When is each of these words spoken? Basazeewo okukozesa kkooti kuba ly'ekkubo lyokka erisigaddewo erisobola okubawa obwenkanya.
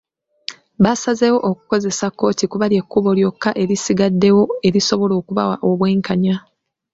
Basazeewo 0.83 1.39
okukozesa 1.49 2.05
kkooti 2.11 2.45
kuba 2.51 2.65
ly'ekkubo 2.71 3.09
lyokka 3.17 3.49
erisigaddewo 3.63 4.43
erisobola 4.67 5.13
okubawa 5.21 5.55
obwenkanya. 5.69 6.35